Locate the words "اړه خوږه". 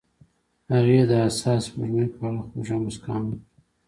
2.27-2.75